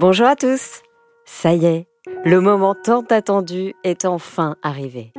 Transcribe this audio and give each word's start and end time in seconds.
Bonjour 0.00 0.28
à 0.28 0.36
tous. 0.36 0.82
Ça 1.24 1.54
y 1.54 1.66
est, 1.66 1.88
le 2.24 2.40
moment 2.40 2.76
tant 2.76 3.02
attendu 3.10 3.74
est 3.82 4.04
enfin 4.04 4.54
arrivé. 4.62 5.12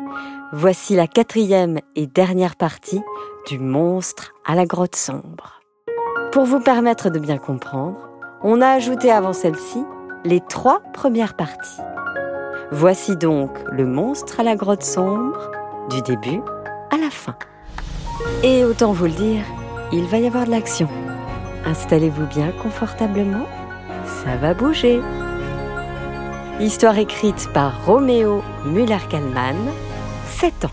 Voici 0.54 0.96
la 0.96 1.06
quatrième 1.06 1.80
et 1.98 2.08
dernière 2.08 2.56
partie 2.56 3.02
du 3.46 3.60
monstre 3.60 4.32
à 4.46 4.56
la 4.56 4.66
grotte 4.66 4.96
sombre. 4.96 5.60
Pour 6.32 6.46
vous 6.46 6.62
permettre 6.62 7.10
de 7.10 7.20
bien 7.20 7.38
comprendre, 7.38 8.10
on 8.42 8.62
a 8.62 8.70
ajouté 8.70 9.12
avant 9.12 9.34
celle-ci 9.34 9.84
les 10.24 10.40
trois 10.40 10.80
premières 10.94 11.36
parties. 11.36 11.82
Voici 12.72 13.18
donc 13.18 13.52
le 13.70 13.86
monstre 13.86 14.40
à 14.40 14.44
la 14.44 14.56
grotte 14.56 14.84
sombre 14.84 15.52
du 15.90 16.02
début 16.04 16.40
à 16.90 16.96
la 16.96 17.10
fin. 17.10 17.36
Et 18.44 18.64
autant 18.64 18.94
vous 18.94 19.06
le 19.08 19.12
dire, 19.12 19.44
il 19.92 20.06
va 20.06 20.20
y 20.20 20.28
avoir 20.28 20.46
de 20.46 20.52
l'action. 20.52 20.88
Installez-vous 21.66 22.28
bien 22.28 22.54
confortablement, 22.64 23.46
ça 24.10 24.36
va 24.36 24.54
bouger. 24.54 25.02
Histoire 26.60 26.98
écrite 26.98 27.50
par 27.54 27.86
Roméo 27.86 28.44
Müller-Kallmann, 28.66 29.56
7 30.28 30.66
ans. 30.66 30.72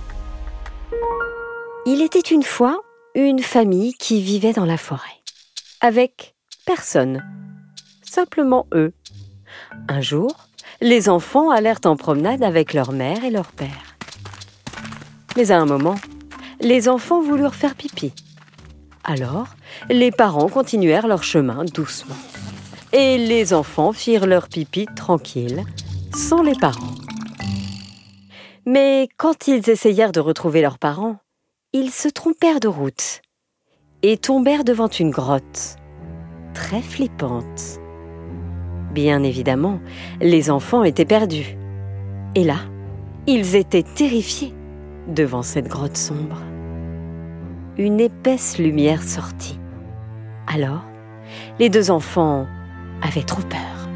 Il 1.85 2.03
était 2.03 2.19
une 2.19 2.43
fois 2.43 2.81
une 3.15 3.41
famille 3.41 3.95
qui 3.95 4.21
vivait 4.21 4.53
dans 4.53 4.65
la 4.65 4.77
forêt, 4.77 5.23
avec 5.81 6.35
personne, 6.65 7.23
simplement 8.03 8.67
eux. 8.75 8.93
Un 9.89 10.01
jour, 10.01 10.49
les 10.81 11.09
enfants 11.09 11.51
allèrent 11.51 11.81
en 11.85 11.97
promenade 11.97 12.43
avec 12.43 12.75
leur 12.75 12.93
mère 12.93 13.25
et 13.25 13.31
leur 13.31 13.53
père. 13.53 13.97
Mais 15.37 15.51
à 15.51 15.61
un 15.61 15.67
moment, 15.67 15.97
les 16.61 16.89
enfants 16.89 17.23
voulurent 17.23 17.55
faire 17.55 17.75
pipi. 17.75 18.13
Alors, 19.05 19.49
les 19.89 20.11
parents 20.11 20.49
continuèrent 20.49 21.07
leur 21.07 21.23
chemin 21.23 21.65
doucement. 21.65 22.17
Et 22.93 23.19
les 23.19 23.53
enfants 23.53 23.93
firent 23.93 24.27
leur 24.27 24.49
pipi 24.49 24.87
tranquille, 24.95 25.65
sans 26.15 26.43
les 26.43 26.55
parents. 26.55 26.95
Mais 28.65 29.09
quand 29.17 29.49
ils 29.49 29.69
essayèrent 29.71 30.13
de 30.13 30.21
retrouver 30.21 30.61
leurs 30.61 30.79
parents, 30.79 31.19
ils 31.73 31.91
se 31.91 32.09
trompèrent 32.09 32.61
de 32.61 32.69
route 32.69 33.23
et 34.03 34.17
tombèrent 34.17 34.65
devant 34.65 34.89
une 34.89 35.11
grotte, 35.11 35.77
très 36.55 36.83
flippante. 36.83 37.81
Bien 38.93 39.23
évidemment, 39.23 39.79
les 40.21 40.51
enfants 40.51 40.85
étaient 40.85 41.05
perdus. 41.05 41.57
Et 42.35 42.45
là, 42.45 42.59
ils 43.27 43.57
étaient 43.57 43.83
terrifiés 43.83 44.55
devant 45.09 45.43
cette 45.43 45.69
grotte 45.69 45.97
sombre. 45.97 46.43
Une 47.79 48.01
épaisse 48.01 48.59
lumière 48.59 49.03
sortit. 49.03 49.59
Alors, 50.47 50.83
les 51.59 51.69
deux 51.69 51.91
enfants 51.91 52.47
avaient 53.03 53.23
trop 53.23 53.43
peur. 53.43 53.89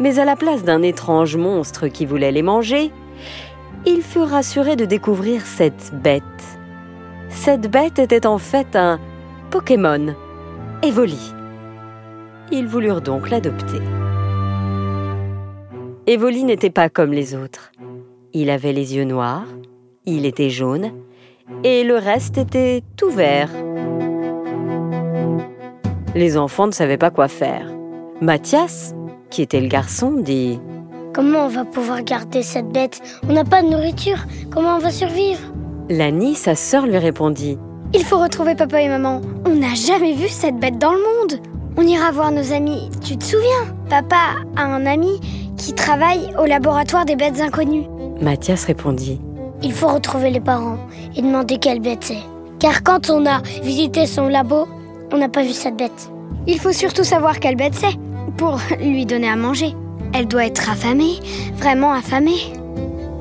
Mais 0.00 0.18
à 0.18 0.24
la 0.24 0.36
place 0.36 0.64
d'un 0.64 0.82
étrange 0.82 1.36
monstre 1.36 1.88
qui 1.88 2.06
voulait 2.06 2.32
les 2.32 2.42
manger, 2.42 2.90
ils 3.86 4.02
furent 4.02 4.28
rassurés 4.28 4.76
de 4.76 4.84
découvrir 4.84 5.42
cette 5.46 5.92
bête. 6.02 6.22
Cette 7.28 7.70
bête 7.70 7.98
était 7.98 8.26
en 8.26 8.38
fait 8.38 8.76
un 8.76 9.00
Pokémon, 9.50 10.14
Evoli. 10.82 11.32
Ils 12.50 12.66
voulurent 12.66 13.00
donc 13.00 13.30
l'adopter. 13.30 13.80
Evoli 16.06 16.44
n'était 16.44 16.70
pas 16.70 16.88
comme 16.88 17.12
les 17.12 17.34
autres. 17.34 17.72
Il 18.32 18.50
avait 18.50 18.72
les 18.72 18.96
yeux 18.96 19.04
noirs, 19.04 19.46
il 20.04 20.26
était 20.26 20.50
jaune, 20.50 20.92
et 21.64 21.84
le 21.84 21.96
reste 21.96 22.38
était 22.38 22.82
tout 22.96 23.10
vert. 23.10 23.50
Les 26.14 26.36
enfants 26.36 26.66
ne 26.66 26.72
savaient 26.72 26.98
pas 26.98 27.10
quoi 27.10 27.28
faire. 27.28 27.66
Mathias, 28.20 28.94
qui 29.30 29.40
était 29.40 29.60
le 29.60 29.68
garçon, 29.68 30.12
dit 30.12 30.60
Comment 31.14 31.46
on 31.46 31.48
va 31.48 31.64
pouvoir 31.64 32.02
garder 32.02 32.42
cette 32.42 32.68
bête? 32.68 33.00
On 33.28 33.32
n'a 33.32 33.44
pas 33.44 33.62
de 33.62 33.68
nourriture. 33.68 34.18
Comment 34.50 34.76
on 34.76 34.78
va 34.78 34.90
survivre? 34.90 35.40
Lani, 35.88 36.34
sa 36.34 36.54
sœur, 36.54 36.86
lui 36.86 36.98
répondit 36.98 37.58
Il 37.94 38.04
faut 38.04 38.18
retrouver 38.18 38.54
papa 38.54 38.82
et 38.82 38.88
maman. 38.88 39.22
On 39.46 39.54
n'a 39.54 39.74
jamais 39.74 40.12
vu 40.12 40.28
cette 40.28 40.56
bête 40.56 40.78
dans 40.78 40.92
le 40.92 40.98
monde. 40.98 41.40
On 41.78 41.82
ira 41.82 42.10
voir 42.10 42.30
nos 42.30 42.52
amis. 42.52 42.90
Tu 43.02 43.16
te 43.16 43.24
souviens? 43.24 43.74
Papa 43.88 44.36
a 44.56 44.64
un 44.64 44.84
ami 44.84 45.18
qui 45.56 45.72
travaille 45.72 46.28
au 46.38 46.44
laboratoire 46.44 47.06
des 47.06 47.16
bêtes 47.16 47.40
inconnues. 47.40 47.86
Mathias 48.20 48.64
répondit 48.66 49.18
Il 49.62 49.72
faut 49.72 49.88
retrouver 49.88 50.30
les 50.30 50.40
parents 50.40 50.78
et 51.16 51.22
demander 51.22 51.56
quelle 51.56 51.80
bête 51.80 52.04
c'est. 52.04 52.22
Car 52.58 52.82
quand 52.82 53.08
on 53.10 53.26
a 53.26 53.40
visité 53.62 54.06
son 54.06 54.28
labo, 54.28 54.66
on 55.12 55.18
n'a 55.18 55.28
pas 55.28 55.42
vu 55.42 55.52
cette 55.52 55.76
bête. 55.76 56.10
Il 56.46 56.58
faut 56.58 56.72
surtout 56.72 57.04
savoir 57.04 57.38
quelle 57.40 57.56
bête 57.56 57.74
c'est 57.74 57.96
pour 58.36 58.58
lui 58.80 59.06
donner 59.06 59.28
à 59.28 59.36
manger. 59.36 59.74
Elle 60.14 60.26
doit 60.26 60.46
être 60.46 60.70
affamée, 60.70 61.14
vraiment 61.56 61.92
affamée. 61.92 62.52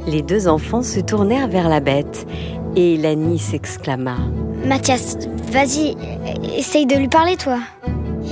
Les 0.08 0.22
deux 0.22 0.48
enfants 0.48 0.82
se 0.84 1.00
tournèrent 1.00 1.48
vers 1.48 1.70
la 1.70 1.80
bête 1.80 2.26
et 2.76 2.98
Lani 2.98 3.38
s'exclama 3.38 4.16
Mathias, 4.66 5.18
vas-y, 5.52 5.96
essaye 6.58 6.86
de 6.86 6.96
lui 6.96 7.08
parler, 7.08 7.36
toi. 7.36 7.60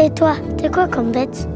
Et 0.02 0.10
toi, 0.12 0.36
t'es 0.58 0.70
quoi 0.70 0.88
comme 0.88 1.12
bête? 1.12 1.48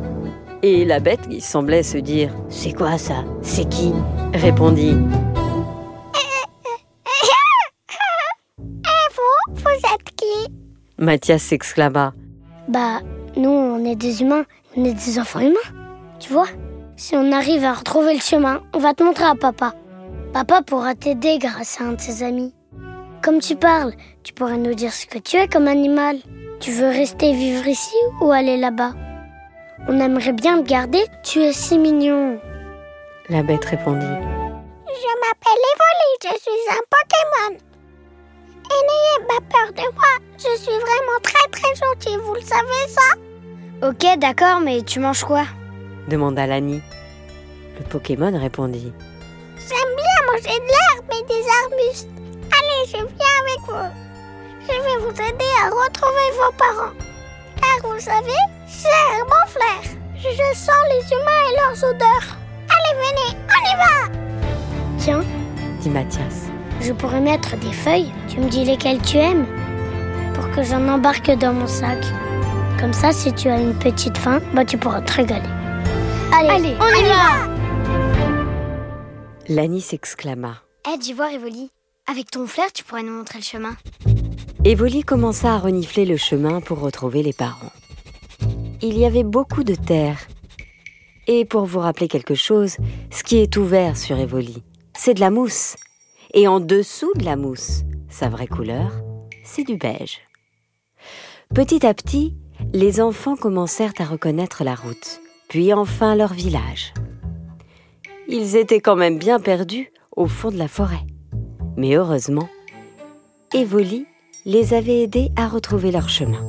Et 0.63 0.85
la 0.85 0.99
bête, 0.99 1.27
qui 1.29 1.41
semblait 1.41 1.83
se 1.83 1.97
dire 1.97 2.29
C'est 2.49 2.71
quoi 2.73 2.97
ça? 2.97 3.23
C'est 3.41 3.67
qui? 3.69 3.91
répondit 4.33 4.95
Mathias 11.03 11.43
s'exclama 11.43 12.13
Bah, 12.67 13.01
nous, 13.35 13.49
on 13.49 13.83
est 13.85 13.95
des 13.95 14.21
humains, 14.21 14.45
on 14.75 14.85
est 14.85 14.93
des 14.93 15.19
enfants 15.19 15.41
humains. 15.41 15.69
Tu 16.19 16.31
vois 16.31 16.47
Si 16.95 17.15
on 17.15 17.31
arrive 17.31 17.63
à 17.63 17.73
retrouver 17.73 18.13
le 18.13 18.19
chemin, 18.19 18.61
on 18.73 18.79
va 18.79 18.93
te 18.93 19.03
montrer 19.03 19.25
à 19.25 19.35
papa. 19.35 19.73
Papa 20.31 20.61
pourra 20.65 20.95
t'aider 20.95 21.37
grâce 21.37 21.79
à 21.79 21.83
un 21.83 21.93
de 21.93 22.01
ses 22.01 22.23
amis. 22.23 22.53
Comme 23.21 23.39
tu 23.39 23.55
parles, 23.55 23.93
tu 24.23 24.33
pourrais 24.33 24.57
nous 24.57 24.73
dire 24.73 24.93
ce 24.93 25.05
que 25.05 25.19
tu 25.19 25.35
es 25.37 25.47
comme 25.47 25.67
animal. 25.67 26.17
Tu 26.59 26.71
veux 26.71 26.87
rester 26.87 27.33
vivre 27.33 27.67
ici 27.67 27.95
ou 28.21 28.31
aller 28.31 28.57
là-bas? 28.57 28.93
On 29.87 29.99
aimerait 29.99 30.33
bien 30.33 30.61
te 30.61 30.67
garder, 30.67 31.03
tu 31.23 31.39
es 31.39 31.51
si 31.51 31.77
mignon. 31.77 32.39
La 33.29 33.43
bête 33.43 33.65
répondit 33.65 34.05
Je 34.05 35.11
m'appelle 35.19 35.63
Evoli, 35.73 36.11
je 36.23 36.39
suis 36.39 36.69
un 36.69 36.83
Pokémon. 36.89 37.72
Et 38.73 38.81
n'ayez 38.87 39.27
pas 39.27 39.41
peur 39.49 39.73
de 39.73 39.95
moi, 39.95 40.13
je 40.37 40.57
suis 40.61 40.71
vraiment 40.71 41.19
très 41.21 41.47
très 41.51 41.75
gentil, 41.75 42.17
vous 42.25 42.33
le 42.35 42.41
savez 42.41 42.87
ça 42.87 43.87
Ok, 43.87 44.17
d'accord, 44.19 44.59
mais 44.61 44.81
tu 44.81 44.99
manges 44.99 45.23
quoi? 45.23 45.43
demanda 46.07 46.45
Lani. 46.47 46.81
Le 47.77 47.83
Pokémon 47.85 48.37
répondit 48.39 48.93
J'aime 49.57 49.95
bien 49.95 50.31
manger 50.31 50.59
de 50.59 50.67
l'herbe 50.67 51.11
et 51.11 51.27
des 51.27 51.43
arbustes. 51.63 52.09
Allez, 52.51 52.85
je 52.87 52.97
viens 52.97 53.37
avec 53.41 53.59
vous. 53.67 53.99
Je 54.61 54.73
vais 54.81 54.97
vous 55.01 55.11
aider 55.11 55.51
à 55.61 55.69
retrouver 55.69 56.31
vos 56.37 56.51
parents. 56.57 56.93
Car 57.61 57.89
vous 57.91 57.99
savez, 57.99 58.43
un 58.85 59.23
bon 59.25 59.47
flair. 59.47 59.91
Je 60.17 60.55
sens 60.57 60.75
les 60.89 61.15
humains 61.15 61.43
et 61.51 61.55
leurs 61.55 61.89
odeurs. 61.89 62.37
Allez, 62.69 62.97
venez, 62.97 63.37
on 63.49 63.61
y 63.69 63.75
va 63.77 64.19
Tiens, 64.97 65.23
dit 65.81 65.89
Mathias. 65.89 66.47
Je 66.81 66.93
pourrais 66.93 67.21
mettre 67.21 67.57
des 67.57 67.71
feuilles. 67.71 68.11
Tu 68.27 68.39
me 68.39 68.49
dis 68.49 68.65
lesquelles 68.65 69.01
tu 69.01 69.17
aimes 69.17 69.45
Pour 70.33 70.49
que 70.51 70.63
j'en 70.63 70.87
embarque 70.87 71.31
dans 71.37 71.53
mon 71.53 71.67
sac. 71.67 72.03
Comme 72.79 72.93
ça, 72.93 73.11
si 73.11 73.33
tu 73.33 73.49
as 73.49 73.59
une 73.59 73.73
petite 73.75 74.17
faim, 74.17 74.41
bah 74.53 74.65
tu 74.65 74.77
pourras 74.77 75.01
te 75.01 75.13
régaler. 75.13 75.49
Allez, 76.37 76.49
Allez, 76.49 76.75
on 76.79 76.99
y 76.99 77.03
va 77.07 77.53
Lani 79.47 79.81
s'exclama. 79.81 80.61
Eh, 80.93 80.97
d'Ivoire 80.97 81.29
Evoli, 81.31 81.69
avec 82.09 82.31
ton 82.31 82.47
flair, 82.47 82.67
tu 82.73 82.83
pourrais 82.83 83.03
nous 83.03 83.13
montrer 83.13 83.39
le 83.39 83.43
chemin. 83.43 83.75
Evoli 84.65 85.03
commença 85.03 85.53
à 85.53 85.57
renifler 85.59 86.05
le 86.05 86.17
chemin 86.17 86.61
pour 86.61 86.79
retrouver 86.79 87.23
les 87.23 87.33
parents. 87.33 87.71
Il 88.81 88.97
y 88.97 89.05
avait 89.05 89.23
beaucoup 89.23 89.63
de 89.63 89.75
terre. 89.75 90.17
Et 91.27 91.45
pour 91.45 91.65
vous 91.65 91.79
rappeler 91.79 92.07
quelque 92.09 92.35
chose, 92.35 92.77
ce 93.11 93.23
qui 93.23 93.37
est 93.37 93.55
ouvert 93.55 93.95
sur 93.95 94.17
Evoli, 94.17 94.61
c'est 94.93 95.13
de 95.13 95.19
la 95.21 95.29
mousse. 95.29 95.77
Et 96.35 96.47
en 96.47 96.59
dessous 96.59 97.11
de 97.15 97.25
la 97.25 97.35
mousse, 97.35 97.83
sa 98.09 98.27
vraie 98.27 98.47
couleur, 98.47 98.91
c'est 99.43 99.63
du 99.63 99.77
beige. 99.77 100.19
Petit 101.53 101.85
à 101.85 101.93
petit, 101.93 102.35
les 102.73 103.01
enfants 103.01 103.35
commencèrent 103.35 103.93
à 103.99 104.03
reconnaître 104.03 104.63
la 104.63 104.73
route, 104.73 105.21
puis 105.47 105.73
enfin 105.73 106.15
leur 106.15 106.33
village. 106.33 106.91
Ils 108.27 108.55
étaient 108.55 108.81
quand 108.81 108.95
même 108.95 109.19
bien 109.19 109.39
perdus 109.39 109.91
au 110.15 110.25
fond 110.25 110.49
de 110.49 110.57
la 110.57 110.67
forêt. 110.67 111.05
Mais 111.77 111.93
heureusement, 111.93 112.49
Evoli 113.53 114.07
les 114.45 114.73
avait 114.73 115.03
aidés 115.03 115.29
à 115.35 115.47
retrouver 115.47 115.91
leur 115.91 116.09
chemin. 116.09 116.43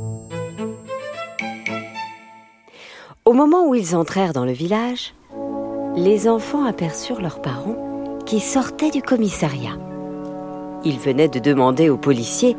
Au 3.27 3.35
moment 3.35 3.69
où 3.69 3.75
ils 3.75 3.95
entrèrent 3.95 4.33
dans 4.33 4.47
le 4.47 4.53
village, 4.53 5.15
les 5.95 6.27
enfants 6.27 6.65
aperçurent 6.65 7.21
leurs 7.21 7.43
parents 7.43 7.94
qui 8.27 8.41
sortaient 8.41 8.91
du 8.91 9.03
commissariat. 9.03 9.77
Ils 10.85 10.99
venaient 10.99 11.29
de 11.29 11.39
demander 11.39 11.89
aux 11.89 11.97
policiers 11.97 12.57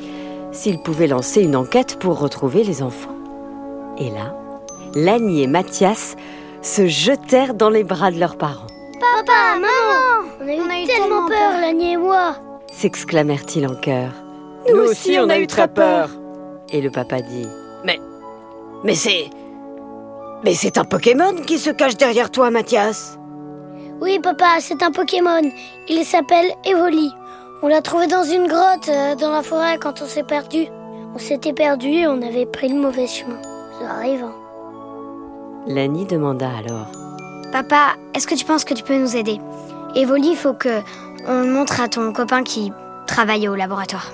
s'ils 0.52 0.82
pouvaient 0.82 1.08
lancer 1.08 1.42
une 1.42 1.56
enquête 1.56 2.00
pour 2.00 2.20
retrouver 2.20 2.64
les 2.64 2.82
enfants. 2.82 3.16
Et 3.98 4.10
là, 4.10 4.36
Lani 4.96 5.44
et 5.44 5.48
Mathias 5.48 6.16
se 6.62 6.88
jetèrent 6.88 7.54
dans 7.54 7.70
les 7.70 7.84
bras 7.84 8.12
de 8.12 8.20
leurs 8.20 8.38
parents. 8.38 8.68
Papa, 9.00 9.60
maman 9.60 10.30
On 10.42 10.70
a 10.70 10.82
eu, 10.82 10.86
tellement, 10.86 11.28
peur, 11.28 11.60
Lani 11.60 11.94
et 11.94 11.98
moi 11.98 12.36
s'exclamèrent-ils 12.76 13.66
en 13.68 13.76
chœur. 13.76 14.12
Nous, 14.70 14.82
aussi, 14.82 15.18
on 15.20 15.30
a 15.30 15.40
eu 15.40 15.48
très 15.48 15.68
peur. 15.68 16.10
Et 16.72 16.82
le 16.82 16.90
papa 16.90 17.22
dit 17.22 17.48
Mais. 17.86 18.00
Mais 18.84 18.96
c'est. 18.96 19.30
Mais 20.44 20.54
c'est 20.54 20.78
un 20.78 20.84
Pokémon 20.84 21.34
qui 21.46 21.58
se 21.58 21.70
cache 21.70 21.96
derrière 21.96 22.30
toi, 22.32 22.52
Mathias 22.52 23.18
Oui, 24.02 24.20
papa, 24.20 24.58
c'est 24.60 24.84
un 24.84 24.92
Pokémon. 24.92 25.42
Il 25.88 26.04
s'appelle 26.06 26.52
Evoli. 26.66 27.12
On 27.62 27.68
l'a 27.68 27.82
trouvé 27.82 28.08
dans 28.08 28.24
une 28.24 28.48
grotte, 28.48 28.90
euh, 28.90 29.16
dans 29.16 29.32
la 29.32 29.42
forêt, 29.42 29.78
quand 29.80 30.02
on 30.02 30.06
s'est 30.06 30.24
perdu. 30.24 30.68
On 31.16 31.18
s'était 31.18 31.54
perdu 31.54 31.88
et 31.88 32.08
on 32.08 32.22
avait 32.22 32.46
pris 32.46 32.68
le 32.70 32.76
mauvais 32.76 33.08
chemin. 33.08 33.42
Ça 33.80 33.90
arrive. 33.92 34.24
Hein. 34.24 34.34
Lani 35.68 36.06
demanda 36.06 36.50
alors 36.60 36.88
Papa, 37.52 37.96
est-ce 38.14 38.28
que 38.28 38.36
tu 38.36 38.46
penses 38.46 38.66
que 38.66 38.74
tu 38.74 38.84
peux 38.84 38.98
nous 38.98 39.16
aider? 39.16 39.40
Evoli, 39.96 40.32
il 40.32 40.36
faut 40.36 40.54
que 40.54 40.82
on 41.28 41.42
le 41.42 41.52
montre 41.52 41.80
à 41.80 41.88
ton 41.88 42.12
copain 42.14 42.44
qui 42.44 42.72
travaille 43.08 43.48
au 43.48 43.56
laboratoire. 43.56 44.12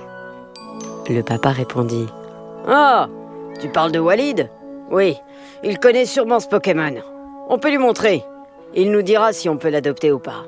Le 1.08 1.22
papa 1.22 1.50
répondit 1.50 2.06
Ah 2.68 3.08
Tu 3.60 3.68
parles 3.68 3.92
de 3.92 3.98
Walid? 3.98 4.48
Oui, 4.90 5.16
il 5.64 5.78
connaît 5.78 6.06
sûrement 6.06 6.38
ce 6.40 6.46
Pokémon. 6.48 6.94
On 7.48 7.58
peut 7.58 7.70
lui 7.70 7.78
montrer. 7.78 8.24
Il 8.74 8.90
nous 8.90 9.02
dira 9.02 9.32
si 9.32 9.48
on 9.48 9.58
peut 9.58 9.68
l'adopter 9.68 10.12
ou 10.12 10.18
pas. 10.18 10.46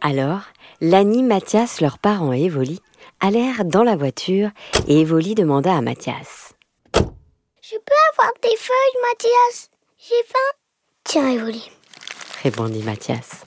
Alors, 0.00 0.40
Lani, 0.80 1.22
Mathias, 1.22 1.80
leurs 1.80 1.98
parents 1.98 2.32
et 2.32 2.44
Evoli 2.44 2.80
allèrent 3.20 3.64
dans 3.64 3.84
la 3.84 3.96
voiture 3.96 4.50
et 4.88 5.02
Evoli 5.02 5.34
demanda 5.34 5.76
à 5.76 5.80
Mathias 5.80 6.54
Je 6.94 7.76
peux 7.76 8.00
avoir 8.12 8.32
des 8.42 8.56
feuilles, 8.56 9.02
Mathias? 9.10 9.70
J'ai 9.98 10.24
faim. 10.26 10.58
Tiens, 11.04 11.30
Evoli, 11.30 11.70
répondit 12.42 12.82
Mathias. 12.82 13.44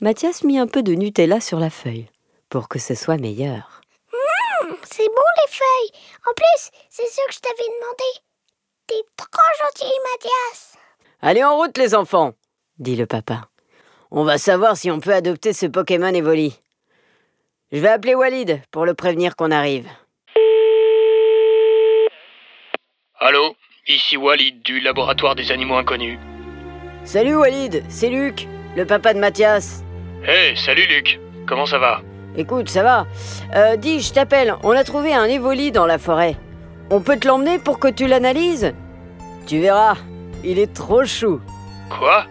Mathias 0.00 0.42
mit 0.44 0.58
un 0.58 0.66
peu 0.66 0.82
de 0.82 0.94
Nutella 0.94 1.40
sur 1.40 1.60
la 1.60 1.70
feuille 1.70 2.06
pour 2.48 2.68
que 2.68 2.78
ce 2.78 2.94
soit 2.94 3.18
meilleur. 3.18 3.82
Mmh, 4.12 4.74
c'est 4.90 5.06
bon 5.06 5.30
les 5.44 5.52
feuilles. 5.52 6.00
En 6.28 6.34
plus, 6.34 6.70
c'est 6.88 7.06
ce 7.06 7.26
que 7.26 7.32
je 7.34 7.40
t'avais 7.40 7.68
demandé. 7.68 8.29
T'es 8.90 9.04
trop 9.16 9.52
gentil, 9.62 9.92
Mathias. 10.12 10.76
Allez 11.22 11.44
en 11.44 11.56
route, 11.56 11.78
les 11.78 11.94
enfants, 11.94 12.32
dit 12.80 12.96
le 12.96 13.06
papa. 13.06 13.42
On 14.10 14.24
va 14.24 14.36
savoir 14.36 14.76
si 14.76 14.90
on 14.90 14.98
peut 14.98 15.14
adopter 15.14 15.52
ce 15.52 15.66
Pokémon 15.66 16.12
Evoli. 16.12 16.58
Je 17.70 17.78
vais 17.78 17.88
appeler 17.88 18.16
Walid 18.16 18.60
pour 18.72 18.84
le 18.86 18.94
prévenir 18.94 19.36
qu'on 19.36 19.52
arrive. 19.52 19.86
Allô, 23.20 23.54
ici 23.86 24.16
Walid 24.16 24.60
du 24.62 24.80
laboratoire 24.80 25.36
des 25.36 25.52
animaux 25.52 25.76
inconnus. 25.76 26.18
Salut 27.04 27.36
Walid, 27.36 27.84
c'est 27.88 28.10
Luc, 28.10 28.48
le 28.76 28.84
papa 28.84 29.14
de 29.14 29.20
Mathias. 29.20 29.84
Hey, 30.24 30.56
salut 30.56 30.86
Luc, 30.86 31.20
comment 31.46 31.66
ça 31.66 31.78
va? 31.78 32.02
Écoute, 32.36 32.68
ça 32.68 32.82
va. 32.82 33.06
Euh, 33.54 33.76
dis, 33.76 34.00
je 34.00 34.12
t'appelle, 34.12 34.56
on 34.64 34.72
a 34.72 34.82
trouvé 34.82 35.14
un 35.14 35.26
Evoli 35.26 35.70
dans 35.70 35.86
la 35.86 35.98
forêt. 35.98 36.34
On 36.92 37.00
peut 37.00 37.16
te 37.16 37.28
l'emmener 37.28 37.60
pour 37.60 37.78
que 37.78 37.86
tu 37.86 38.08
l'analyses 38.08 38.74
Tu 39.46 39.60
verras, 39.60 39.94
il 40.42 40.58
est 40.58 40.74
trop 40.74 41.04
chou. 41.04 41.40
Quoi? 41.88 42.26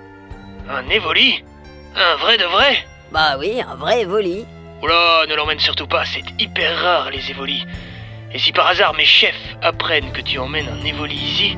Un 0.70 0.90
Evoli? 0.90 1.46
Un 1.96 2.18
vrai 2.18 2.38
de 2.38 2.44
vrai? 2.44 2.78
Bah 3.14 3.38
oui, 3.40 3.62
un 3.66 3.76
vrai 3.76 4.02
Evoli. 4.02 4.46
Oula, 4.84 5.26
ne 5.30 5.36
l'emmène 5.36 5.60
surtout 5.60 5.88
pas, 5.88 6.04
c'est 6.04 6.24
hyper 6.40 6.78
rare 6.78 7.10
les 7.10 7.32
Evolis. 7.32 7.66
Et 8.34 8.38
si 8.38 8.52
par 8.52 8.68
hasard 8.68 8.94
mes 8.96 9.06
chefs 9.06 9.56
apprennent 9.62 10.12
que 10.12 10.22
tu 10.22 10.38
emmènes 10.38 10.68
un 10.68 10.86
Evoli 10.86 11.16
ici, 11.16 11.58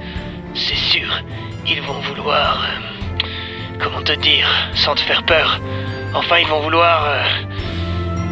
c'est 0.53 0.75
sûr, 0.75 1.23
ils 1.67 1.81
vont 1.81 1.99
vouloir... 2.01 2.63
Euh, 2.63 3.27
comment 3.79 4.03
te 4.03 4.13
dire, 4.13 4.47
sans 4.75 4.93
te 4.93 5.01
faire 5.01 5.23
peur. 5.25 5.59
Enfin, 6.13 6.37
ils 6.37 6.47
vont 6.47 6.59
vouloir... 6.59 7.05
Euh, 7.05 7.23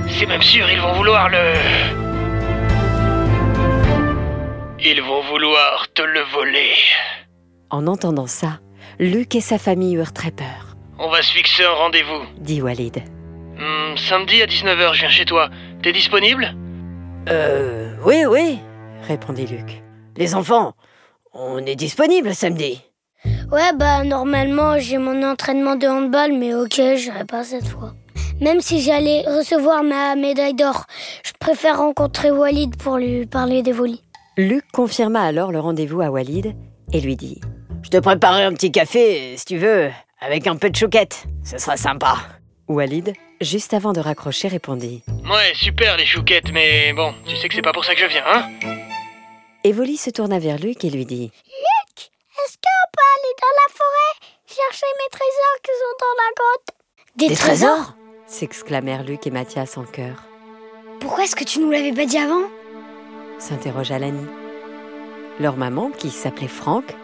c'est 0.10 0.28
même 0.28 0.44
sûr, 0.44 0.70
ils 0.70 0.80
vont 0.80 0.94
vouloir 0.94 1.28
le... 1.30 2.09
Ils 4.82 5.02
vont 5.02 5.22
vouloir 5.24 5.88
te 5.94 6.02
le 6.02 6.22
voler. 6.34 6.72
En 7.70 7.86
entendant 7.86 8.28
ça, 8.28 8.60
Luc 8.98 9.36
et 9.36 9.42
sa 9.42 9.58
famille 9.58 9.96
eurent 9.96 10.14
très 10.14 10.32
peur. 10.32 10.78
On 10.98 11.10
va 11.10 11.22
se 11.22 11.34
fixer 11.34 11.66
un 11.66 11.74
rendez-vous, 11.74 12.22
dit 12.38 12.62
Walid. 12.62 13.04
Hmm, 13.58 13.98
samedi 13.98 14.42
à 14.42 14.46
19h, 14.46 14.94
je 14.94 15.00
viens 15.02 15.10
chez 15.10 15.26
toi. 15.26 15.50
T'es 15.84 15.92
disponible? 15.92 16.56
Euh. 17.28 17.94
Oui, 18.06 18.24
oui, 18.26 18.60
répondit 19.04 19.48
Luc. 19.48 19.84
Les 20.16 20.34
enfants, 20.34 20.74
on 21.34 21.58
est 21.66 21.76
disponible 21.76 22.34
samedi. 22.34 22.82
Ouais, 23.52 23.74
bah 23.76 24.06
normalement 24.06 24.80
j'ai 24.80 24.98
mon 24.98 25.24
entraînement 25.24 25.76
de 25.76 25.88
handball, 25.88 26.32
mais 26.32 26.54
ok, 26.54 26.82
j'irai 26.96 27.26
pas 27.26 27.44
cette 27.44 27.68
fois. 27.68 27.94
Même 28.40 28.62
si 28.62 28.82
j'allais 28.82 29.24
recevoir 29.28 29.84
ma 29.84 30.16
médaille 30.16 30.54
d'or, 30.54 30.86
je 31.26 31.34
préfère 31.38 31.80
rencontrer 31.80 32.32
Walid 32.32 32.78
pour 32.78 32.96
lui 32.98 33.26
parler 33.26 33.62
des 33.62 33.74
volis. 33.74 34.04
Luc 34.40 34.64
confirma 34.72 35.24
alors 35.24 35.52
le 35.52 35.60
rendez-vous 35.60 36.00
à 36.00 36.10
Walid 36.10 36.56
et 36.94 37.02
lui 37.02 37.18
dit 37.18 37.42
Je 37.84 37.90
te 37.90 37.98
préparerai 37.98 38.44
un 38.44 38.54
petit 38.54 38.72
café, 38.72 39.36
si 39.36 39.44
tu 39.44 39.58
veux, 39.58 39.92
avec 40.22 40.48
un 40.48 40.56
peu 40.56 40.70
de 40.70 40.78
chouquette. 40.78 41.26
Ce 41.44 41.58
sera 41.58 41.76
sympa. 41.76 42.16
Walid, 42.70 43.12
juste 43.42 43.74
avant 43.74 43.92
de 43.92 44.00
raccrocher, 44.00 44.48
répondit 44.48 45.04
Ouais, 45.30 45.52
super 45.56 45.98
les 45.98 46.06
chouquettes, 46.06 46.54
mais 46.54 46.94
bon, 46.94 47.14
tu 47.28 47.36
sais 47.36 47.50
que 47.50 47.54
c'est 47.54 47.62
pas 47.62 47.74
pour 47.74 47.84
ça 47.84 47.96
que 47.96 48.00
je 48.00 48.06
viens, 48.06 48.24
hein? 48.26 48.50
Evoli 49.66 49.98
se 49.98 50.10
tourna 50.10 50.40
vers 50.40 50.58
Luc 50.58 50.86
et 50.86 50.90
lui 50.90 51.06
dit 51.06 51.34
Luc, 51.46 51.98
est-ce 52.00 52.56
qu'on 52.56 52.88
peut 52.94 53.10
aller 53.18 53.36
dans 53.42 53.56
la 53.58 53.74
forêt 53.76 54.32
chercher 54.48 54.88
mes 55.00 55.10
trésors 55.12 55.60
qui 55.62 55.72
sont 55.82 55.98
dans 56.00 56.16
la 56.16 56.32
grotte? 56.38 56.76
Des, 57.18 57.36
trésors? 57.36 57.94
s'exclamèrent 58.26 59.04
Luc 59.04 59.28
et 59.28 59.32
Mathias 59.32 59.78
en 59.78 59.84
chœur. 59.84 60.24
Pourquoi 61.02 61.26
est-ce 61.26 61.36
que 61.36 61.44
tu 61.44 61.60
nous 61.60 61.72
l'avais 61.72 61.92
pas 61.92 62.06
dit 62.06 62.18
avant? 62.18 62.48
S'interrogea 63.40 63.98
Lani. 63.98 64.26
Leur 65.40 65.58
maman, 65.58 65.90
qui 65.90 66.10
s'appelait 66.10 66.48
Franck, 66.48 66.96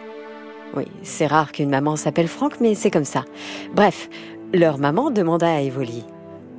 oui, 0.74 0.84
c'est 1.02 1.26
rare 1.26 1.52
qu'une 1.52 1.70
maman 1.70 1.96
s'appelle 1.96 2.28
Franck, 2.28 2.60
mais 2.60 2.74
c'est 2.74 2.90
comme 2.90 3.04
ça. 3.04 3.24
Bref, 3.74 4.08
leur 4.52 4.78
maman 4.78 5.10
demanda 5.10 5.48
à 5.48 5.60
Evoli. 5.60 6.04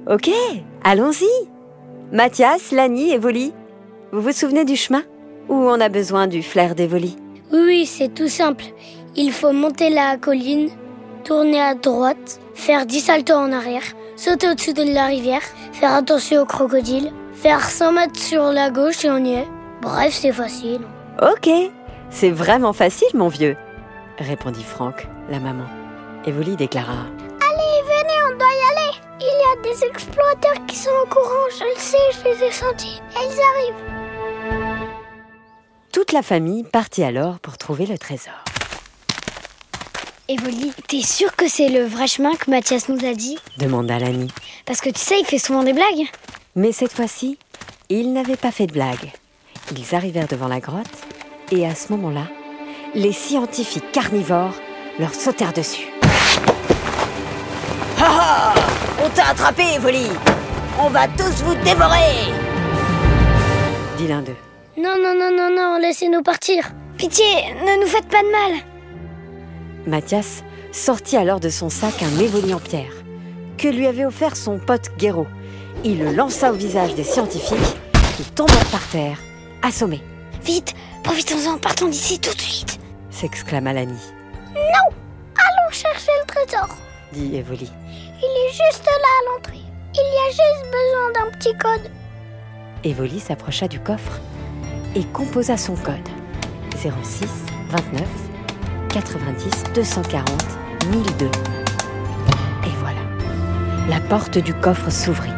Ok, 0.10 0.30
allons-y. 0.84 1.48
Mathias, 2.12 2.72
Lani, 2.72 3.12
Evoli, 3.12 3.54
vous 4.12 4.22
vous 4.22 4.32
souvenez 4.32 4.66
du 4.66 4.76
chemin? 4.76 5.04
Ou 5.50 5.56
on 5.56 5.80
a 5.80 5.90
besoin 5.90 6.28
du 6.28 6.42
flair 6.42 6.76
d'Evoli? 6.76 7.18
Oui, 7.52 7.60
oui, 7.66 7.86
c'est 7.86 8.14
tout 8.14 8.28
simple. 8.28 8.66
Il 9.16 9.32
faut 9.32 9.52
monter 9.52 9.90
la 9.90 10.18
colline, 10.18 10.70
tourner 11.24 11.62
à 11.62 11.76
droite, 11.76 12.40
faire 12.54 12.86
10 12.86 13.00
saltos 13.02 13.34
en 13.34 13.52
arrière, 13.52 13.84
sauter 14.16 14.50
au-dessus 14.50 14.74
de 14.74 14.84
la 14.94 15.06
rivière, 15.06 15.42
faire 15.74 15.94
attention 15.94 16.42
aux 16.42 16.46
crocodiles, 16.46 17.12
faire 17.34 17.70
100 17.70 17.92
mètres 17.92 18.20
sur 18.20 18.44
la 18.52 18.70
gauche 18.70 19.06
et 19.06 19.12
on 19.12 19.24
y 19.24 19.34
est. 19.34 19.48
Bref, 19.82 20.14
c'est 20.14 20.32
facile. 20.34 20.82
Ok, 21.22 21.50
c'est 22.10 22.30
vraiment 22.32 22.74
facile, 22.74 23.08
mon 23.14 23.28
vieux, 23.28 23.56
répondit 24.20 24.64
Franck, 24.64 25.08
la 25.30 25.40
maman. 25.40 25.66
Evoli 26.26 26.56
déclara 26.56 26.92
Allez, 27.42 27.84
venez, 27.86 28.34
on 28.34 28.38
doit 28.38 28.48
y 28.48 28.72
aller. 28.72 28.98
Il 29.20 29.26
y 29.26 29.70
a 29.70 29.74
des 29.74 29.86
explorateurs 29.86 30.66
qui 30.68 30.76
sont 30.76 30.90
au 31.04 31.08
courant, 31.08 31.48
je 31.58 31.64
le 31.64 31.80
sais, 31.80 31.98
je 32.12 32.24
les 32.30 32.48
ai 32.48 32.52
sentis. 32.52 33.02
Ils 33.14 33.40
arrivent. 33.42 33.84
Toute 35.92 36.12
la 36.12 36.22
famille 36.22 36.64
partit 36.64 37.04
alors 37.04 37.40
pour 37.40 37.58
trouver 37.58 37.86
le 37.86 37.98
trésor. 37.98 38.34
Evoli, 40.30 40.74
t'es 40.88 41.02
sûr 41.02 41.36
que 41.36 41.48
c'est 41.48 41.70
le 41.70 41.86
vrai 41.86 42.06
chemin 42.08 42.34
que 42.36 42.52
Mathias 42.52 42.90
nous 42.90 43.06
a 43.06 43.14
dit? 43.14 43.38
demanda 43.58 43.98
Lani. 43.98 44.28
Parce 44.66 44.82
que 44.82 44.90
tu 44.90 45.00
sais, 45.00 45.20
il 45.22 45.26
fait 45.26 45.38
souvent 45.40 45.64
des 45.64 45.72
blagues. 45.74 46.08
Mais 46.56 46.74
cette 46.74 46.92
fois-ci, 46.92 47.40
il 47.90 48.12
n'avait 48.12 48.36
pas 48.36 48.52
fait 48.52 48.68
de 48.68 48.74
blague. 48.74 49.14
Ils 49.76 49.96
arrivèrent 49.96 50.28
devant 50.28 50.48
la 50.48 50.60
grotte 50.60 50.86
et 51.52 51.66
à 51.66 51.76
ce 51.76 51.92
moment-là, 51.94 52.28
les 52.96 53.12
scientifiques 53.12 53.92
carnivores 53.92 54.56
leur 55.00 55.14
sautèrent 55.14 55.54
dessus. 55.54 55.88
Ha 58.00 58.06
ha 58.06 58.54
On 59.04 59.10
t'a 59.10 59.30
attrapé, 59.30 59.64
Evoli 59.76 60.08
On 60.80 60.90
va 60.90 61.08
tous 61.08 61.44
vous 61.44 61.56
dévorer 61.64 62.34
dit 63.98 64.08
l'un 64.08 64.22
d'eux. 64.22 64.36
Non, 64.78 64.96
non, 65.02 65.16
non, 65.18 65.32
non, 65.36 65.50
non, 65.50 65.80
laissez-nous 65.82 66.22
partir. 66.22 66.70
Pitié, 66.98 67.26
ne 67.66 67.82
nous 67.82 67.88
faites 67.88 68.08
pas 68.08 68.22
de 68.22 68.32
mal. 68.32 68.62
Mathias 69.88 70.44
sortit 70.72 71.18
alors 71.18 71.40
de 71.40 71.50
son 71.50 71.70
sac 71.70 72.04
un 72.04 72.20
évoli 72.20 72.54
en 72.54 72.60
pierre 72.60 72.94
que 73.58 73.68
lui 73.68 73.88
avait 73.88 74.06
offert 74.06 74.36
son 74.36 74.60
pote 74.60 74.92
Guéraud. 75.00 75.26
Il 75.84 76.00
le 76.00 76.12
lança 76.12 76.52
au 76.52 76.56
visage 76.56 76.94
des 76.94 77.04
scientifiques 77.04 77.58
qui 78.16 78.24
tombèrent 78.24 78.72
par 78.72 78.88
terre, 78.90 79.18
Vite, 80.44 80.76
profitons-en, 81.04 81.58
partons 81.58 81.90
d'ici 81.90 82.20
tout 82.22 82.34
de 82.34 82.40
suite 82.40 82.80
s'exclama 83.10 83.74
Lani. 83.74 84.00
Non 84.56 84.96
Allons 85.36 85.72
chercher 85.72 86.12
le 86.22 86.26
trésor 86.26 86.70
dit 87.12 87.36
Evoli. 87.36 87.70
Il 88.20 88.48
est 88.48 88.52
juste 88.52 88.86
là 88.86 88.92
à 88.92 89.36
l'entrée. 89.36 89.60
Il 89.94 89.98
y 89.98 90.20
a 90.26 90.30
juste 90.30 90.66
besoin 90.72 91.26
d'un 91.26 91.38
petit 91.38 91.54
code. 91.58 91.92
Evoli 92.86 93.20
s'approcha 93.20 93.68
du 93.68 93.82
coffre 93.82 94.22
et 94.96 95.04
composa 95.04 95.58
son 95.58 95.76
code. 95.76 96.08
06 96.78 97.26
29, 97.70 98.04
90, 98.90 99.64
240, 99.74 100.30
1002. 100.92 101.26
Et 101.26 101.30
voilà. 102.80 103.02
La 103.90 104.00
porte 104.00 104.38
du 104.38 104.54
coffre 104.54 104.90
s'ouvrit. 104.90 105.32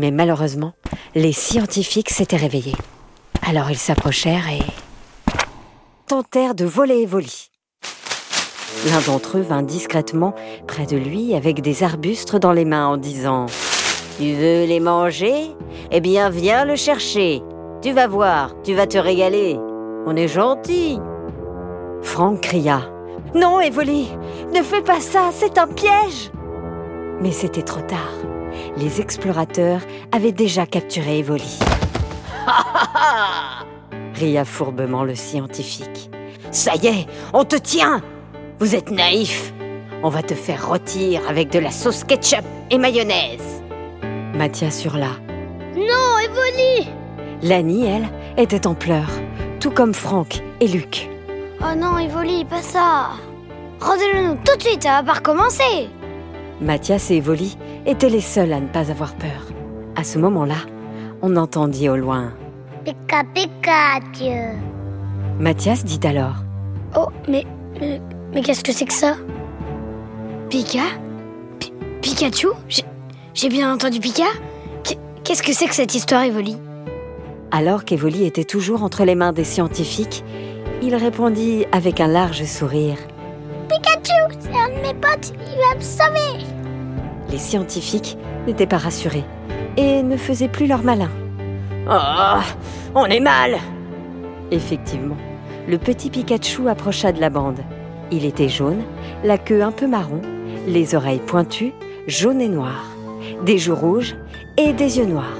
Mais 0.00 0.10
malheureusement, 0.10 0.72
les 1.14 1.32
scientifiques 1.32 2.08
s'étaient 2.08 2.38
réveillés. 2.38 2.76
Alors 3.46 3.70
ils 3.70 3.76
s'approchèrent 3.76 4.48
et 4.48 4.62
tentèrent 6.06 6.54
de 6.54 6.64
voler 6.64 7.02
Evoli. 7.02 7.50
L'un 8.86 9.00
d'entre 9.02 9.36
eux 9.36 9.42
vint 9.42 9.62
discrètement 9.62 10.34
près 10.66 10.86
de 10.86 10.96
lui 10.96 11.34
avec 11.34 11.60
des 11.60 11.82
arbustes 11.82 12.34
dans 12.36 12.52
les 12.52 12.64
mains 12.64 12.86
en 12.86 12.96
disant 12.96 13.44
Tu 14.16 14.32
veux 14.32 14.64
les 14.64 14.80
manger? 14.80 15.54
Eh 15.90 16.00
bien, 16.00 16.30
viens 16.30 16.64
le 16.64 16.76
chercher. 16.76 17.42
Tu 17.82 17.92
vas 17.92 18.06
voir, 18.06 18.54
tu 18.64 18.72
vas 18.72 18.86
te 18.86 18.96
régaler. 18.96 19.58
On 20.06 20.16
est 20.16 20.28
gentil. 20.28 20.98
Franck 22.00 22.40
cria 22.40 22.90
Non, 23.34 23.60
Evoli, 23.60 24.08
ne 24.54 24.62
fais 24.62 24.80
pas 24.80 25.00
ça, 25.00 25.28
c'est 25.30 25.58
un 25.58 25.66
piège 25.66 26.30
Mais 27.20 27.32
c'était 27.32 27.60
trop 27.60 27.82
tard. 27.82 28.29
Les 28.76 29.00
explorateurs 29.00 29.80
avaient 30.12 30.32
déjà 30.32 30.66
capturé 30.66 31.18
Evoli. 31.18 31.58
ria 34.14 34.44
fourbement 34.44 35.04
le 35.04 35.14
scientifique. 35.14 36.10
Ça 36.50 36.74
y 36.76 36.86
est, 36.88 37.06
on 37.32 37.44
te 37.44 37.56
tient 37.56 38.02
Vous 38.58 38.74
êtes 38.74 38.90
naïf 38.90 39.52
On 40.02 40.08
va 40.08 40.22
te 40.22 40.34
faire 40.34 40.68
rôtir 40.68 41.20
avec 41.28 41.50
de 41.50 41.58
la 41.58 41.70
sauce 41.70 42.04
ketchup 42.04 42.44
et 42.70 42.78
mayonnaise 42.78 43.62
Mathias 44.34 44.84
hurla. 44.84 45.10
Non, 45.76 46.18
Evoli 46.24 46.88
Lani, 47.42 47.86
elle, 47.86 48.08
était 48.36 48.66
en 48.66 48.74
pleurs, 48.74 49.10
tout 49.60 49.70
comme 49.70 49.94
Franck 49.94 50.42
et 50.60 50.68
Luc. 50.68 51.08
Oh 51.60 51.74
non, 51.76 51.98
Evoli, 51.98 52.44
pas 52.44 52.62
ça 52.62 53.10
Rendez-le 53.80 54.28
nous 54.28 54.34
tout 54.44 54.56
de 54.56 54.62
suite, 54.62 54.82
ça 54.82 55.00
va 55.00 55.02
pas 55.02 55.18
recommencer 55.18 55.88
Mathias 56.60 57.10
et 57.10 57.16
Evoli 57.16 57.56
étaient 57.86 58.08
les 58.08 58.20
seuls 58.20 58.52
à 58.52 58.60
ne 58.60 58.66
pas 58.68 58.90
avoir 58.90 59.14
peur. 59.14 59.46
À 59.96 60.04
ce 60.04 60.18
moment-là, 60.18 60.56
on 61.22 61.36
entendit 61.36 61.88
au 61.88 61.96
loin. 61.96 62.32
Pika 62.84 63.22
Pikachu. 63.34 64.56
Mathias 65.38 65.84
dit 65.84 66.00
alors. 66.06 66.36
Oh, 66.96 67.06
mais. 67.28 67.44
mais 68.32 68.40
qu'est-ce 68.42 68.64
que 68.64 68.72
c'est 68.72 68.86
que 68.86 68.92
ça? 68.92 69.14
Pika? 70.48 70.82
Pi- 71.58 71.72
Pikachu? 72.02 72.48
J'ai- 73.34 73.48
bien 73.48 73.72
entendu 73.72 74.00
Pika? 74.00 74.24
Qu- 74.84 74.94
Qu'est-ce 75.24 75.42
que 75.42 75.52
c'est 75.52 75.66
que 75.66 75.74
cette 75.74 75.94
histoire, 75.94 76.24
Evoli? 76.24 76.56
Alors 77.52 77.84
qu'Evoli 77.84 78.24
était 78.26 78.44
toujours 78.44 78.82
entre 78.82 79.04
les 79.04 79.14
mains 79.14 79.32
des 79.32 79.44
scientifiques, 79.44 80.24
il 80.82 80.94
répondit 80.94 81.66
avec 81.72 82.00
un 82.00 82.06
large 82.06 82.44
sourire. 82.44 82.96
Pikachu, 83.68 84.36
c'est 84.40 84.56
un 84.56 84.68
de 84.68 84.82
mes 84.86 84.94
potes, 84.94 85.32
il 85.46 85.56
va 85.58 85.76
me 85.76 85.80
sauver 85.80 86.44
Les 87.30 87.38
scientifiques 87.38 88.16
n'étaient 88.46 88.66
pas 88.66 88.78
rassurés 88.78 89.24
et 89.76 90.02
ne 90.02 90.16
faisaient 90.16 90.48
plus 90.48 90.66
leur 90.66 90.82
malin. 90.82 91.10
Oh, 91.88 92.40
on 92.94 93.06
est 93.06 93.20
mal 93.20 93.56
Effectivement, 94.50 95.16
le 95.68 95.78
petit 95.78 96.10
Pikachu 96.10 96.68
approcha 96.68 97.12
de 97.12 97.20
la 97.20 97.30
bande. 97.30 97.60
Il 98.10 98.24
était 98.24 98.48
jaune, 98.48 98.82
la 99.22 99.38
queue 99.38 99.62
un 99.62 99.70
peu 99.70 99.86
marron, 99.86 100.20
les 100.66 100.94
oreilles 100.94 101.22
pointues, 101.24 101.72
jaunes 102.08 102.40
et 102.40 102.48
noires, 102.48 102.86
des 103.44 103.58
joues 103.58 103.76
rouges 103.76 104.16
et 104.56 104.72
des 104.72 104.98
yeux 104.98 105.06
noirs. 105.06 105.38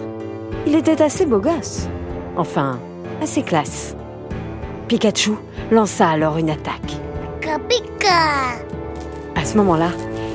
Il 0.66 0.76
était 0.76 1.02
assez 1.02 1.26
beau 1.26 1.40
gosse. 1.40 1.88
Enfin, 2.36 2.78
assez 3.20 3.42
classe. 3.42 3.96
Pikachu 4.86 5.32
lança 5.70 6.08
alors 6.08 6.38
une 6.38 6.50
attaque. 6.50 6.96
Pika 7.40 7.58
Pika 7.68 8.60
À 9.34 9.44
ce 9.44 9.56
moment-là, 9.56 9.90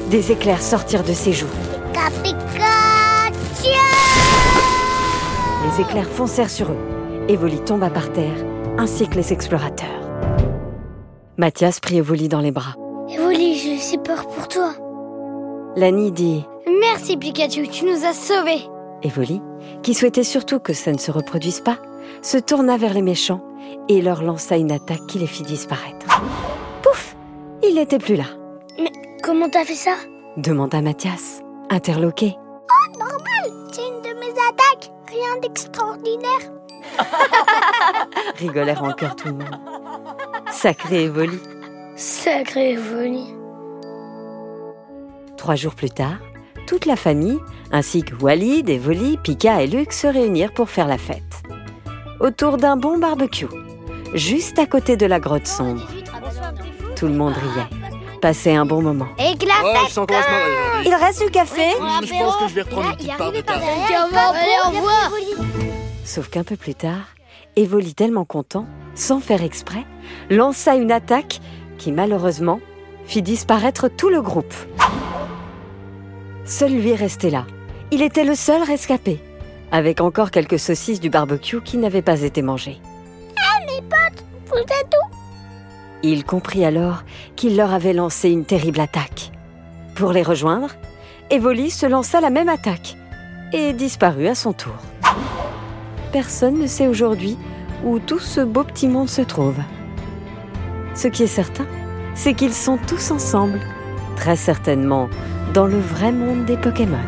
des 0.10 0.32
éclairs 0.32 0.62
sortirent 0.62 1.04
de 1.04 1.14
ses 1.14 1.34
joues. 1.34 1.48
Pika 2.24 3.32
Les 5.64 5.82
éclairs 5.82 6.08
foncèrent 6.08 6.50
sur 6.50 6.70
eux. 6.72 6.78
Evoli 7.28 7.60
tomba 7.60 7.90
par 7.90 8.12
terre, 8.12 8.46
ainsi 8.78 9.08
que 9.08 9.16
les 9.16 9.34
explorateurs. 9.34 9.90
Mathias 11.38 11.80
prit 11.80 11.98
Evoli 11.98 12.30
dans 12.30 12.40
les 12.40 12.52
bras. 12.52 12.76
Evoli, 13.10 13.56
j'ai 13.56 13.78
si 13.78 13.98
peur 13.98 14.28
pour 14.28 14.48
toi. 14.48 14.74
Lani 15.76 16.12
dit 16.12 16.46
Merci 16.80 17.18
Pikachu, 17.18 17.68
tu 17.68 17.86
nous 17.86 18.06
as 18.06 18.14
sauvés 18.14 18.62
Evoli, 19.04 19.42
qui 19.84 19.94
souhaitait 19.94 20.24
surtout 20.24 20.60
que 20.60 20.74
ça 20.74 20.92
ne 20.92 20.98
se 20.98 21.12
reproduise 21.12 21.62
pas, 21.62 21.78
se 22.22 22.38
tourna 22.38 22.78
vers 22.78 22.94
les 22.94 23.02
méchants 23.02 23.42
et 23.90 24.02
leur 24.02 24.24
lança 24.24 24.58
une 24.58 24.72
attaque 24.72 25.06
qui 25.08 25.20
les 25.20 25.28
fit 25.28 25.44
disparaître. 25.44 26.22
Pouf 26.82 27.16
Il 27.64 27.76
n'était 27.76 28.00
plus 28.00 28.16
là, 28.16 28.26
Comment 29.38 29.50
t'as 29.50 29.66
fait 29.66 29.76
ça 29.76 29.98
demanda 30.38 30.82
Mathias, 30.82 31.42
interloqué. 31.70 32.38
C'est 33.70 33.82
une 33.82 34.02
de 34.02 34.18
mes 34.18 34.32
attaques, 34.32 34.94
rien 35.10 35.42
d'extraordinaire. 35.42 36.40
Rigolèrent 38.38 38.82
en 38.82 38.94
chœur 38.94 39.14
tout 39.18 39.28
le 39.28 39.34
monde. 39.34 39.60
Sacré 40.50 41.04
Evoli. 41.04 41.38
Sacré 41.98 42.76
Evoli. 42.76 43.26
Trois 45.36 45.56
jours 45.56 45.76
plus 45.76 45.90
tard, 45.90 46.20
toute 46.66 46.86
la 46.86 46.96
famille, 46.96 47.42
ainsi 47.74 48.04
que 48.04 48.16
Walid, 48.16 48.70
Evoli, 48.70 49.18
Pika 49.18 49.62
et 49.62 49.68
Luc 49.68 49.92
se 49.92 50.08
réunirent 50.08 50.54
pour 50.54 50.70
faire 50.70 50.88
la 50.88 50.98
fête. 50.98 51.44
Autour 52.22 52.56
d'un 52.56 52.78
bon 52.78 53.00
barbecue, 53.00 53.50
juste 54.14 54.60
à 54.60 54.66
côté 54.66 54.96
de 54.96 55.06
la 55.06 55.20
grotte 55.20 55.48
sombre. 55.48 55.86
Tout 56.96 57.08
le 57.08 57.16
monde 57.16 57.34
riait. 57.34 57.85
Passait 58.22 58.56
un 58.56 58.66
bon 58.66 58.82
moment. 58.82 59.08
Et 59.20 59.38
que 59.38 59.46
la 59.46 59.54
Oh, 59.64 59.74
fête 59.74 59.90
je 59.90 59.94
sens 59.94 60.08
qu'on 60.08 60.14
va 60.14 60.24
se 60.24 60.30
marrer 60.30 60.52
aujourd'hui. 60.52 60.88
Il 60.90 60.96
reste 60.96 61.24
du 61.24 61.32
café 61.32 61.62
Je 62.04 62.10
pense 62.24 62.36
que 62.38 62.48
je 62.48 62.54
vais 62.56 62.62
reprendre 62.62 62.90
une 62.90 62.96
petite 62.96 63.18
part 63.18 63.32
de. 63.32 63.38
Allez, 63.38 64.56
au 64.66 64.70
revoir. 64.70 65.12
Sauf 66.04 66.30
qu'un 66.30 66.44
peu 66.44 66.56
plus 66.56 66.76
tard, 66.76 67.08
Evoli, 67.56 67.94
tellement 67.94 68.26
content, 68.26 68.66
sans 68.96 69.20
faire 69.20 69.44
exprès, 69.44 69.86
lança 70.30 70.76
une 70.76 70.92
attaque 70.92 71.40
qui 71.78 71.92
malheureusement 71.92 72.60
fit 73.06 73.22
disparaître 73.22 73.88
tout 73.90 74.10
le 74.10 74.22
groupe. 74.22 74.54
Seul 76.46 76.72
lui 76.72 76.94
restait 76.96 77.30
là. 77.30 77.46
Il 77.92 78.02
était 78.02 78.24
le 78.24 78.36
seul 78.36 78.62
rescapé, 78.64 79.20
avec 79.72 80.02
encore 80.02 80.32
quelques 80.32 80.60
saucisses 80.60 81.00
du 81.00 81.10
barbecue 81.10 81.62
qui 81.62 81.78
n'avaient 81.78 82.02
pas 82.02 82.22
été 82.22 82.42
mangées. 82.42 82.80
Vous 84.48 84.58
êtes 84.62 84.94
où? 84.94 85.25
Il 86.08 86.24
comprit 86.24 86.64
alors 86.64 87.04
qu'il 87.36 87.58
leur 87.58 87.74
avait 87.74 87.92
lancé 87.92 88.30
une 88.30 88.46
terrible 88.46 88.80
attaque. 88.80 89.32
Pour 89.96 90.12
les 90.12 90.22
rejoindre, 90.22 90.70
Evoli 91.32 91.72
se 91.72 91.88
lança 91.88 92.22
la 92.22 92.30
même 92.30 92.48
attaque 92.48 92.96
et 93.52 93.74
disparut 93.74 94.28
à 94.28 94.36
son 94.36 94.54
tour. 94.54 94.76
Personne 96.12 96.60
ne 96.60 96.68
sait 96.68 96.86
aujourd'hui 96.86 97.40
où 97.84 97.98
tout 97.98 98.20
ce 98.20 98.42
beau 98.42 98.64
petit 98.64 98.88
monde 98.88 99.10
se 99.10 99.24
trouve. 99.24 99.58
Ce 100.94 101.08
qui 101.08 101.24
est 101.24 101.28
certain, 101.42 101.66
c'est 102.14 102.36
qu'ils 102.36 102.54
sont 102.54 102.78
tous 102.78 103.10
ensemble, 103.10 103.60
très 104.16 104.36
certainement 104.36 105.10
dans 105.56 105.66
le 105.66 105.80
vrai 105.80 106.12
monde 106.12 106.46
des 106.46 106.58
Pokémon. 106.58 107.00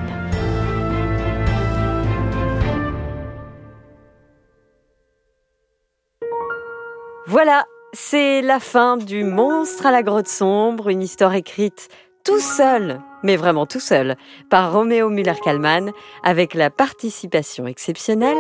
Voilà, 7.28 7.66
c'est 8.00 8.44
la 8.44 8.60
fin 8.60 8.96
du 8.96 9.24
Monstre 9.24 9.88
à 9.88 9.92
la 9.92 10.04
grotte 10.04 10.28
sombre, 10.28 10.90
une 10.90 11.02
histoire 11.02 11.34
écrite 11.34 11.90
tout 12.24 12.40
seul, 12.40 13.02
mais 13.24 13.38
vraiment 13.38 13.66
tout 13.66 13.80
seul, 13.80 14.18
par 14.52 14.72
Roméo 14.72 15.10
Muller-Kalman, 15.10 15.92
avec 16.24 16.54
la 16.54 16.70
participation 16.70 17.66
exceptionnelle 17.66 18.38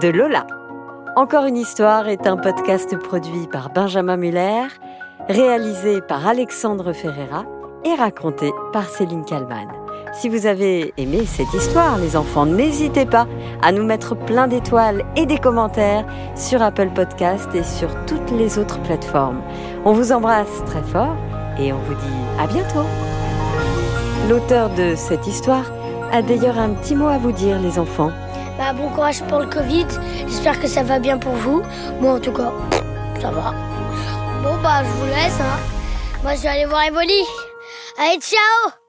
de 0.00 0.08
Lola. 0.08 0.46
Encore 1.16 1.44
une 1.44 1.58
histoire 1.58 2.08
est 2.08 2.26
un 2.26 2.38
podcast 2.38 2.96
produit 2.96 3.46
par 3.52 3.70
Benjamin 3.70 4.16
Muller, 4.16 4.68
réalisé 5.28 6.00
par 6.00 6.26
Alexandre 6.26 6.94
Ferreira 6.94 7.44
et 7.84 7.94
raconté 7.94 8.52
par 8.72 8.88
Céline 8.88 9.26
Kalman. 9.26 9.83
Si 10.16 10.28
vous 10.28 10.46
avez 10.46 10.94
aimé 10.96 11.26
cette 11.26 11.52
histoire, 11.52 11.98
les 11.98 12.16
enfants, 12.16 12.46
n'hésitez 12.46 13.04
pas 13.04 13.26
à 13.62 13.72
nous 13.72 13.84
mettre 13.84 14.14
plein 14.14 14.46
d'étoiles 14.46 15.04
et 15.16 15.26
des 15.26 15.38
commentaires 15.38 16.06
sur 16.36 16.62
Apple 16.62 16.90
Podcast 16.94 17.48
et 17.54 17.64
sur 17.64 17.88
toutes 18.06 18.30
les 18.30 18.58
autres 18.58 18.80
plateformes. 18.82 19.42
On 19.84 19.92
vous 19.92 20.12
embrasse 20.12 20.64
très 20.66 20.82
fort 20.82 21.16
et 21.58 21.72
on 21.72 21.78
vous 21.78 21.94
dit 21.94 22.40
à 22.40 22.46
bientôt. 22.46 22.86
L'auteur 24.28 24.70
de 24.70 24.94
cette 24.94 25.26
histoire 25.26 25.70
a 26.12 26.22
d'ailleurs 26.22 26.58
un 26.58 26.70
petit 26.70 26.94
mot 26.94 27.08
à 27.08 27.18
vous 27.18 27.32
dire, 27.32 27.58
les 27.58 27.78
enfants. 27.78 28.12
Bah, 28.56 28.72
bon 28.72 28.88
courage 28.90 29.20
pour 29.24 29.40
le 29.40 29.46
Covid. 29.46 29.86
J'espère 30.28 30.60
que 30.60 30.68
ça 30.68 30.84
va 30.84 31.00
bien 31.00 31.18
pour 31.18 31.32
vous. 31.32 31.62
Moi, 32.00 32.14
en 32.14 32.20
tout 32.20 32.32
cas, 32.32 32.52
ça 33.20 33.30
va. 33.30 33.52
Bon, 34.42 34.56
bah, 34.62 34.84
je 34.84 34.90
vous 34.90 35.06
laisse. 35.06 35.40
Hein. 35.40 35.58
Moi, 36.22 36.34
je 36.36 36.42
vais 36.42 36.48
aller 36.48 36.66
voir 36.66 36.84
Evoli. 36.84 37.22
Allez, 37.98 38.20
ciao 38.20 38.83